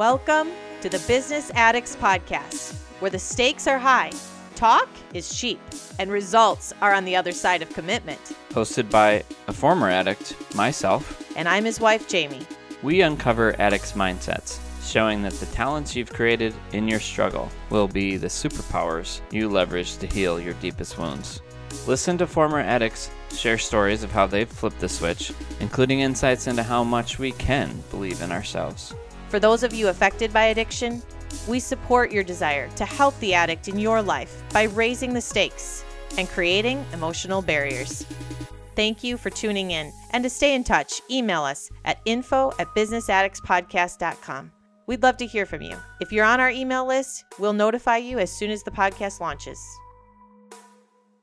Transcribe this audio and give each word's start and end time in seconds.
Welcome 0.00 0.52
to 0.80 0.88
the 0.88 0.98
Business 1.06 1.50
Addicts 1.54 1.94
Podcast, 1.94 2.72
where 3.00 3.10
the 3.10 3.18
stakes 3.18 3.66
are 3.66 3.76
high, 3.78 4.12
talk 4.54 4.88
is 5.12 5.38
cheap, 5.38 5.60
and 5.98 6.10
results 6.10 6.72
are 6.80 6.94
on 6.94 7.04
the 7.04 7.14
other 7.14 7.32
side 7.32 7.60
of 7.60 7.68
commitment. 7.74 8.18
Hosted 8.48 8.90
by 8.90 9.22
a 9.46 9.52
former 9.52 9.90
addict, 9.90 10.34
myself, 10.54 11.30
And 11.36 11.46
I'm 11.46 11.66
his 11.66 11.80
wife, 11.80 12.10
Jaime. 12.10 12.46
we 12.82 13.02
uncover 13.02 13.54
addicts' 13.60 13.92
mindsets, 13.92 14.58
showing 14.82 15.20
that 15.20 15.34
the 15.34 15.44
talents 15.54 15.94
you've 15.94 16.14
created 16.14 16.54
in 16.72 16.88
your 16.88 16.98
struggle 16.98 17.50
will 17.68 17.86
be 17.86 18.16
the 18.16 18.28
superpowers 18.28 19.20
you 19.30 19.50
leverage 19.50 19.98
to 19.98 20.06
heal 20.06 20.40
your 20.40 20.54
deepest 20.62 20.96
wounds. 20.96 21.42
Listen 21.86 22.16
to 22.16 22.26
former 22.26 22.60
addicts 22.60 23.10
share 23.32 23.58
stories 23.58 24.02
of 24.02 24.10
how 24.10 24.26
they've 24.26 24.48
flipped 24.48 24.80
the 24.80 24.88
switch, 24.88 25.30
including 25.60 26.00
insights 26.00 26.46
into 26.46 26.62
how 26.62 26.82
much 26.82 27.18
we 27.18 27.32
can 27.32 27.84
believe 27.90 28.22
in 28.22 28.32
ourselves. 28.32 28.94
For 29.30 29.38
those 29.38 29.62
of 29.62 29.72
you 29.72 29.88
affected 29.88 30.32
by 30.32 30.46
addiction, 30.46 31.00
we 31.48 31.60
support 31.60 32.10
your 32.10 32.24
desire 32.24 32.68
to 32.70 32.84
help 32.84 33.18
the 33.20 33.32
addict 33.32 33.68
in 33.68 33.78
your 33.78 34.02
life 34.02 34.42
by 34.52 34.64
raising 34.64 35.14
the 35.14 35.20
stakes 35.20 35.84
and 36.18 36.28
creating 36.28 36.84
emotional 36.92 37.40
barriers. 37.40 38.04
Thank 38.74 39.04
you 39.04 39.16
for 39.16 39.30
tuning 39.30 39.70
in. 39.70 39.92
And 40.10 40.24
to 40.24 40.30
stay 40.30 40.54
in 40.54 40.64
touch, 40.64 41.00
email 41.08 41.42
us 41.42 41.70
at 41.84 42.00
info 42.06 42.52
at 42.58 42.66
businessaddictspodcast.com. 42.74 44.50
We'd 44.88 45.02
love 45.04 45.16
to 45.18 45.26
hear 45.26 45.46
from 45.46 45.62
you. 45.62 45.76
If 46.00 46.10
you're 46.10 46.24
on 46.24 46.40
our 46.40 46.50
email 46.50 46.84
list, 46.84 47.24
we'll 47.38 47.52
notify 47.52 47.98
you 47.98 48.18
as 48.18 48.32
soon 48.32 48.50
as 48.50 48.64
the 48.64 48.72
podcast 48.72 49.20
launches. 49.20 49.64